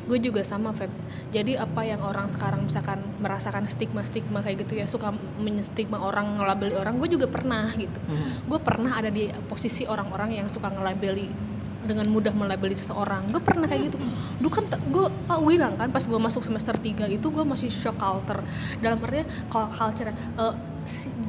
Gue 0.04 0.18
juga 0.20 0.44
sama 0.44 0.70
Feb. 0.70 0.92
Jadi 1.32 1.56
apa 1.56 1.80
yang 1.80 2.04
orang 2.04 2.28
sekarang 2.28 2.68
misalkan 2.68 3.00
merasakan 3.18 3.64
stigma-stigma 3.64 4.44
kayak 4.44 4.68
gitu 4.68 4.76
ya 4.76 4.86
suka 4.86 5.10
menstigma 5.40 5.96
orang 5.98 6.36
ngelabeli 6.36 6.76
orang 6.76 7.00
gue 7.00 7.08
juga 7.08 7.26
pernah 7.26 7.68
gitu. 7.74 7.98
Gue 8.44 8.58
pernah 8.60 8.96
ada 8.96 9.08
di 9.08 9.32
posisi 9.48 9.84
orang-orang 9.84 10.38
yang 10.38 10.46
suka 10.48 10.68
ngelabeli 10.68 11.54
dengan 11.84 12.08
mudah 12.08 12.32
melabeli 12.32 12.72
seseorang. 12.72 13.28
Gue 13.28 13.44
pernah 13.44 13.68
kayak 13.68 13.92
gitu. 13.92 14.00
Dulu 14.40 14.48
kan 14.48 14.64
gue 14.72 15.04
ah, 15.28 15.40
bilang 15.40 15.76
kan 15.76 15.92
pas 15.92 16.00
gue 16.00 16.16
masuk 16.16 16.40
semester 16.40 16.72
3 16.76 17.08
itu 17.08 17.26
gue 17.28 17.44
masih 17.44 17.68
shock 17.68 18.00
culture. 18.00 18.40
Dalam 18.80 18.96
artinya 19.00 19.28
culture 19.52 20.08
eh, 20.08 20.54
si- 20.56 20.73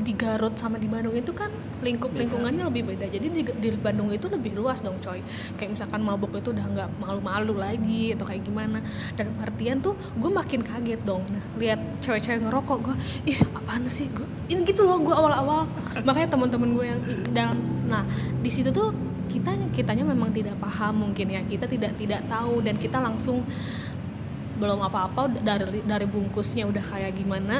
di 0.06 0.14
Garut 0.14 0.54
sama 0.60 0.76
di 0.76 0.86
Bandung 0.86 1.16
itu 1.16 1.32
kan 1.32 1.50
lingkup 1.80 2.12
lingkungannya 2.16 2.68
lebih 2.68 2.94
beda. 2.94 3.08
Jadi 3.08 3.28
di, 3.32 3.42
di 3.44 3.70
Bandung 3.76 4.12
itu 4.12 4.28
lebih 4.28 4.56
luas 4.56 4.80
dong 4.84 5.00
coy. 5.00 5.20
Kayak 5.56 5.80
misalkan 5.80 6.02
mabuk 6.04 6.36
itu 6.36 6.52
udah 6.52 6.66
nggak 6.66 6.90
malu-malu 7.00 7.56
lagi 7.56 8.16
atau 8.16 8.26
kayak 8.28 8.44
gimana. 8.44 8.80
Dan 9.16 9.36
artian 9.40 9.80
tuh 9.80 9.96
gue 10.18 10.32
makin 10.32 10.62
kaget 10.64 11.02
dong. 11.04 11.24
Nah, 11.28 11.44
lihat 11.60 11.80
cewek-cewek 12.04 12.44
ngerokok 12.48 12.78
gue 12.92 12.96
ih 13.32 13.38
apaan 13.56 13.88
sih? 13.88 14.08
Gue 14.12 14.28
ini 14.52 14.62
gitu 14.68 14.84
loh 14.84 15.00
gue 15.02 15.16
awal-awal. 15.16 15.68
Makanya 16.04 16.36
teman-teman 16.36 16.70
gue 16.76 16.86
yang 16.86 17.00
dalam 17.32 17.58
nah 17.86 18.04
di 18.42 18.50
situ 18.50 18.74
tuh 18.74 18.92
kita 19.30 19.52
kitanya 19.76 20.08
memang 20.08 20.32
tidak 20.32 20.56
paham 20.60 21.10
mungkin 21.10 21.32
ya. 21.32 21.42
Kita 21.46 21.70
tidak 21.70 21.96
tidak 21.96 22.24
tahu 22.28 22.64
dan 22.64 22.76
kita 22.80 22.98
langsung 23.00 23.44
belum 24.56 24.80
apa-apa 24.88 25.44
dari 25.44 25.84
dari 25.84 26.08
bungkusnya 26.08 26.64
udah 26.64 26.80
kayak 26.80 27.20
gimana 27.20 27.60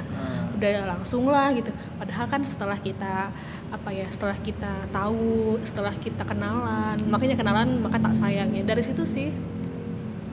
udah 0.56 0.96
langsung 0.96 1.28
lah 1.28 1.52
gitu. 1.52 1.70
Padahal 2.00 2.26
kan 2.26 2.42
setelah 2.42 2.80
kita 2.80 3.30
apa 3.66 3.90
ya 3.92 4.08
setelah 4.08 4.38
kita 4.40 4.88
tahu 4.90 5.60
setelah 5.68 5.92
kita 5.92 6.24
kenalan 6.24 6.96
makanya 7.12 7.36
kenalan 7.36 7.84
maka 7.84 8.00
tak 8.00 8.16
sayangnya 8.16 8.64
dari 8.64 8.80
situ 8.80 9.04
sih 9.04 9.34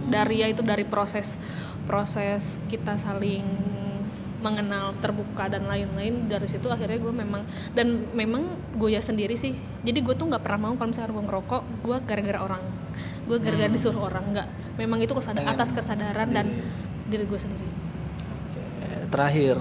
dari 0.07 0.45
ya 0.45 0.47
itu 0.47 0.63
dari 0.63 0.87
proses 0.87 1.41
proses 1.83 2.61
kita 2.71 2.95
saling 2.95 3.43
mengenal 4.39 4.95
terbuka 4.99 5.47
dan 5.47 5.67
lain-lain 5.67 6.27
dari 6.27 6.47
situ 6.47 6.67
akhirnya 6.67 6.99
gue 6.99 7.15
memang 7.15 7.43
dan 7.75 8.07
memang 8.11 8.47
gue 8.75 8.91
ya 8.91 9.03
sendiri 9.03 9.35
sih 9.35 9.55
jadi 9.83 9.99
gue 9.99 10.15
tuh 10.15 10.31
nggak 10.31 10.43
pernah 10.43 10.71
mau 10.71 10.75
kalau 10.75 10.91
misalnya 10.91 11.11
gue 11.11 11.25
ngerokok 11.27 11.63
gue 11.83 11.97
gara-gara 12.07 12.39
orang. 12.39 12.63
Gue 13.23 13.39
gara-gara 13.39 13.71
disuruh 13.71 14.07
orang 14.07 14.31
nggak. 14.31 14.49
Memang 14.79 14.99
itu 14.99 15.11
kesada- 15.15 15.43
Pengen 15.43 15.55
atas 15.55 15.71
kesadaran 15.71 16.29
dan 16.31 16.47
diri 17.07 17.27
gue 17.27 17.39
sendiri. 17.39 17.67
Terakhir 19.11 19.59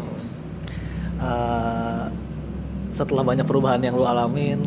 eh, 1.21 2.05
setelah 2.91 3.23
banyak 3.23 3.45
perubahan 3.45 3.79
yang 3.79 3.95
lu 3.95 4.03
alamin 4.03 4.59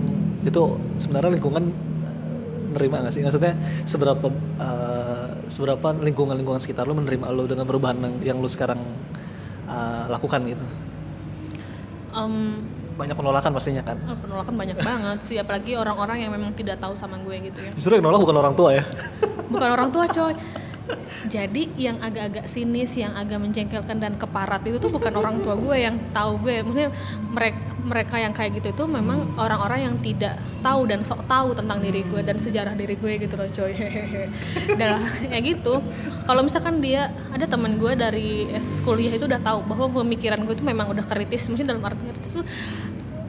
itu 0.43 0.63
sebenarnya 0.97 1.35
lingkungan 1.35 1.65
eh, 2.05 2.73
nerima 2.73 3.05
gak 3.05 3.13
sih? 3.13 3.23
Maksudnya 3.23 3.53
seberapa 3.85 4.27
eh, 4.59 5.29
seberapa 5.47 5.93
lingkungan-lingkungan 5.93 6.59
sekitar 6.59 6.89
lu 6.89 6.97
menerima 6.97 7.29
lu 7.31 7.45
dengan 7.45 7.69
perubahan 7.69 7.99
yang, 8.01 8.15
yang 8.35 8.39
lu 8.39 8.49
sekarang 8.49 8.81
eh, 9.67 10.05
lakukan 10.09 10.41
gitu? 10.47 10.65
Em, 12.15 12.63
Banyak 12.95 13.19
penolakan 13.19 13.51
pastinya 13.51 13.83
kan? 13.83 13.99
oh, 14.07 14.15
penolakan 14.15 14.55
banyak 14.55 14.79
banget 14.79 15.19
sih 15.27 15.35
apalagi 15.35 15.75
orang-orang 15.75 16.23
yang 16.23 16.31
memang 16.31 16.55
tidak 16.55 16.79
tahu 16.79 16.95
sama 16.95 17.19
gue 17.19 17.51
gitu 17.51 17.59
ya 17.59 17.75
Justru 17.75 17.99
yang 17.99 18.07
nolak 18.07 18.23
bukan 18.23 18.39
orang 18.39 18.55
tua 18.55 18.71
ya? 18.71 18.85
bukan 19.51 19.69
orang 19.69 19.91
tua 19.91 20.07
coy 20.07 20.31
jadi 21.33 21.63
yang 21.81 21.97
agak-agak 22.01 22.45
sinis 22.45 22.93
yang 22.97 23.17
agak 23.17 23.41
menjengkelkan 23.41 23.97
dan 23.97 24.15
keparat 24.21 24.61
itu 24.69 24.77
tuh 24.77 24.93
bukan 24.93 25.13
orang 25.17 25.41
tua 25.41 25.57
gue 25.57 25.77
yang 25.81 25.97
tahu 26.13 26.37
gue. 26.45 26.61
Maksudnya 26.61 26.91
mereka 27.33 27.61
mereka 27.85 28.17
yang 28.17 28.33
kayak 28.33 28.65
gitu 28.65 28.73
itu 28.73 28.85
memang 28.89 29.37
orang-orang 29.37 29.93
yang 29.93 29.97
tidak 30.01 30.41
tahu 30.65 30.89
dan 30.89 31.05
sok 31.05 31.29
tahu 31.29 31.53
tentang 31.53 31.85
diri 31.85 32.01
gue 32.01 32.25
dan 32.25 32.41
sejarah 32.41 32.73
diri 32.73 32.97
gue 32.97 33.13
gitu 33.21 33.37
loh 33.37 33.45
coy. 33.53 33.77
Dan 34.81 35.05
ya 35.29 35.39
gitu. 35.45 35.85
Kalau 36.25 36.41
misalkan 36.41 36.81
dia 36.81 37.13
ada 37.29 37.45
teman 37.45 37.77
gue 37.77 37.93
dari 37.93 38.49
kuliah 38.89 39.13
itu 39.13 39.29
udah 39.29 39.41
tahu 39.45 39.61
bahwa 39.69 40.01
pemikiran 40.01 40.41
gue 40.49 40.57
itu 40.57 40.65
memang 40.65 40.89
udah 40.89 41.05
kritis. 41.05 41.45
Mungkin 41.53 41.69
dalam 41.69 41.85
arti 41.85 42.01
kritis 42.01 42.33
tuh 42.41 42.45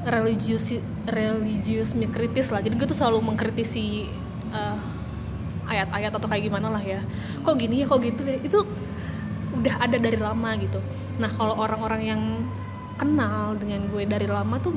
religius 0.07 0.63
religius 1.03 1.91
kritis 1.91 2.47
lah. 2.47 2.63
Jadi 2.63 2.79
gue 2.79 2.88
tuh 2.88 2.95
selalu 2.95 3.19
mengkritisi 3.27 4.07
eh, 4.55 4.77
ayat-ayat 5.75 6.12
atau 6.15 6.27
kayak 6.32 6.48
gimana 6.48 6.72
lah 6.72 6.84
ya. 6.84 7.03
Kok 7.44 7.55
gini 7.60 7.84
ya 7.84 7.86
kok 7.86 8.00
gitu 8.00 8.22
ya. 8.24 8.39
Itu 8.39 8.60
udah 9.60 9.75
ada 9.82 9.98
dari 10.00 10.20
lama 10.20 10.50
gitu. 10.60 10.79
Nah 11.20 11.32
kalau 11.32 11.55
orang-orang 11.60 12.01
yang 12.03 12.22
kenal 12.96 13.60
dengan 13.60 13.88
gue 13.91 14.03
dari 14.08 14.27
lama 14.27 14.55
tuh 14.60 14.72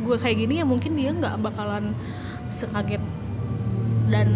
gue 0.00 0.16
kayak 0.16 0.36
gini 0.38 0.62
ya 0.62 0.64
mungkin 0.64 0.94
dia 0.94 1.10
nggak 1.12 1.42
bakalan 1.42 1.92
sekaget 2.46 3.02
dan 4.06 4.28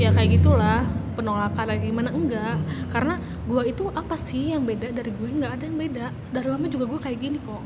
ya 0.00 0.10
kayak 0.12 0.40
gitulah 0.40 0.84
penolakan 1.16 1.64
lagi 1.68 1.92
gimana. 1.92 2.10
Enggak 2.12 2.56
karena 2.92 3.20
gue 3.48 3.62
itu 3.68 3.84
apa 3.92 4.16
sih 4.16 4.52
yang 4.52 4.64
beda 4.64 4.92
dari 4.92 5.12
gue? 5.12 5.28
Nggak 5.28 5.52
ada 5.60 5.64
yang 5.68 5.78
beda. 5.78 6.06
Dari 6.32 6.48
lama 6.48 6.66
juga 6.68 6.84
gue 6.88 7.00
kayak 7.00 7.18
gini 7.20 7.38
kok. 7.40 7.64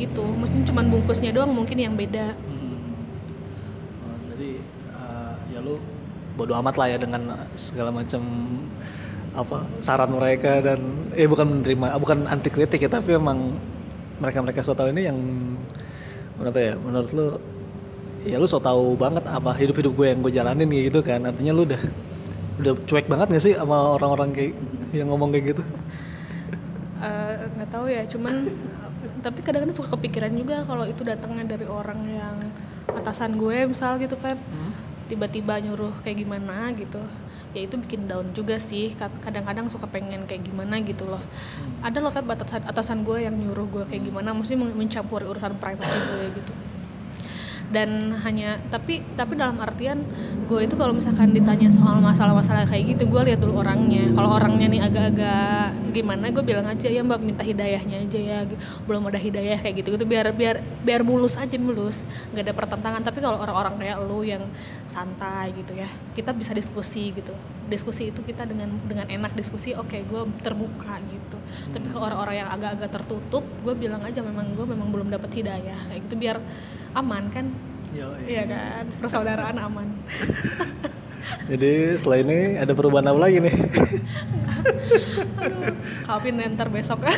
Gitu. 0.00 0.24
Mungkin 0.24 0.60
cuman 0.64 0.84
bungkusnya 0.88 1.30
doang 1.36 1.52
mungkin 1.52 1.76
yang 1.76 1.94
beda. 1.96 2.36
Oh, 4.08 4.16
jadi 4.32 4.50
eh, 4.96 5.32
ya 5.52 5.60
lu 5.60 5.76
bodoh 6.36 6.56
amat 6.60 6.74
lah 6.80 6.86
ya 6.88 6.98
dengan 7.00 7.22
segala 7.54 7.92
macam 7.92 8.22
apa 9.32 9.64
saran 9.80 10.12
mereka 10.12 10.60
dan 10.60 10.80
eh 11.16 11.24
bukan 11.24 11.60
menerima 11.60 11.96
bukan 11.96 12.28
anti 12.28 12.52
kritik 12.52 12.84
ya 12.84 12.90
tapi 12.92 13.16
memang 13.16 13.56
mereka 14.20 14.44
mereka 14.44 14.60
so 14.60 14.76
tahu 14.76 14.92
ini 14.92 15.08
yang 15.08 15.18
menurut 16.36 16.52
apa 16.52 16.60
ya 16.60 16.74
menurut 16.76 17.10
lu 17.16 17.26
ya 18.22 18.36
lu 18.38 18.46
so 18.46 18.62
tau 18.62 18.94
banget 18.94 19.24
apa 19.26 19.50
hidup 19.58 19.76
hidup 19.82 19.92
gue 19.98 20.06
yang 20.12 20.20
gue 20.22 20.32
jalanin 20.32 20.68
kayak 20.68 20.84
gitu 20.92 21.00
kan. 21.02 21.20
Artinya 21.26 21.52
lu 21.52 21.62
udah 21.66 21.82
udah 22.62 22.72
cuek 22.86 23.06
banget 23.10 23.26
gak 23.34 23.42
sih 23.42 23.54
sama 23.56 23.98
orang-orang 23.98 24.30
kayak 24.30 24.52
yang 24.94 25.10
ngomong 25.10 25.34
kayak 25.34 25.56
gitu? 25.56 25.62
Eh, 27.02 27.34
nggak 27.58 27.68
tahu 27.74 27.90
ya 27.90 28.06
cuman 28.06 28.46
tapi 29.26 29.42
kadang-kadang 29.42 29.74
suka 29.74 29.98
kepikiran 29.98 30.30
juga 30.38 30.62
kalau 30.62 30.86
itu 30.86 31.02
datangnya 31.02 31.58
dari 31.58 31.66
orang 31.66 31.98
yang 32.06 32.36
atasan 32.94 33.34
gue 33.34 33.66
misal 33.66 33.98
gitu 33.98 34.14
Feb 34.14 34.38
tiba-tiba 35.10 35.58
nyuruh 35.62 35.92
kayak 36.02 36.22
gimana 36.22 36.70
gitu 36.74 37.00
ya 37.52 37.68
itu 37.68 37.76
bikin 37.76 38.08
down 38.08 38.32
juga 38.32 38.56
sih. 38.56 38.96
Kad- 38.96 39.20
kadang-kadang 39.20 39.68
suka 39.68 39.84
pengen 39.84 40.24
kayak 40.24 40.40
gimana 40.40 40.80
gitu 40.80 41.04
loh. 41.04 41.20
Ada 41.84 42.00
loh 42.00 42.08
Feb 42.08 42.24
atasan, 42.24 42.64
atasan 42.64 42.98
gue 43.04 43.28
yang 43.28 43.36
nyuruh 43.36 43.68
gue 43.68 43.84
kayak 43.92 44.08
gimana 44.08 44.32
mesti 44.32 44.56
men- 44.56 44.72
mencampuri 44.72 45.28
urusan 45.28 45.60
privasi 45.60 45.92
gue 45.92 46.24
gitu 46.40 46.52
dan 47.72 48.12
hanya 48.20 48.60
tapi 48.68 49.00
tapi 49.16 49.32
dalam 49.32 49.56
artian 49.56 50.04
gue 50.44 50.60
itu 50.68 50.76
kalau 50.76 50.92
misalkan 50.92 51.32
ditanya 51.32 51.72
soal 51.72 51.96
masalah-masalah 52.04 52.68
kayak 52.68 52.94
gitu 52.94 53.08
gue 53.08 53.32
lihat 53.32 53.40
dulu 53.40 53.64
orangnya. 53.64 54.12
Kalau 54.12 54.36
orangnya 54.36 54.68
nih 54.68 54.80
agak-agak 54.84 55.80
gimana 55.96 56.28
gue 56.28 56.44
bilang 56.44 56.68
aja 56.68 56.88
ya 56.92 57.00
mbak 57.00 57.24
minta 57.24 57.40
hidayahnya 57.40 58.04
aja 58.04 58.20
ya 58.20 58.38
G- 58.44 58.60
belum 58.84 59.08
ada 59.08 59.16
hidayah 59.16 59.56
kayak 59.56 59.80
gitu 59.80 59.96
gitu 59.96 60.04
biar 60.04 60.28
biar 60.36 60.60
biar 60.84 61.00
mulus 61.00 61.40
aja 61.40 61.56
mulus. 61.56 62.04
Nggak 62.36 62.44
ada 62.44 62.54
pertentangan. 62.54 63.00
Tapi 63.00 63.18
kalau 63.24 63.40
orang-orang 63.40 63.80
kayak 63.80 63.96
lu 64.04 64.20
yang 64.20 64.44
santai 64.84 65.56
gitu 65.56 65.72
ya 65.72 65.88
kita 66.12 66.36
bisa 66.36 66.52
diskusi 66.52 67.16
gitu. 67.16 67.32
Diskusi 67.72 68.12
itu 68.12 68.20
kita 68.20 68.44
dengan 68.44 68.68
dengan 68.84 69.08
enak 69.08 69.32
diskusi 69.32 69.72
oke 69.72 69.96
gue 69.96 70.22
terbuka 70.44 71.00
gitu. 71.08 71.40
Tapi 71.72 71.88
kalau 71.88 72.12
orang-orang 72.12 72.44
yang 72.44 72.50
agak-agak 72.52 73.00
tertutup 73.00 73.48
gue 73.64 73.72
bilang 73.72 74.04
aja 74.04 74.20
memang 74.20 74.52
gue 74.52 74.66
memang 74.68 74.92
belum 74.92 75.08
dapat 75.08 75.32
hidayah 75.40 75.80
kayak 75.88 76.04
gitu. 76.04 76.20
Biar 76.20 76.36
aman 76.92 77.24
kan? 77.32 77.46
Yo, 77.92 78.08
iya. 78.24 78.48
Kan? 78.48 78.88
Persaudaraan 79.00 79.56
aman. 79.60 79.88
Jadi 81.50 81.96
setelah 81.96 82.18
ini 82.24 82.38
ada 82.58 82.74
perubahan 82.74 83.06
apa 83.12 83.20
lagi 83.20 83.38
nih? 83.38 83.54
Kawin 86.06 86.42
ntar 86.54 86.68
besok 86.70 87.02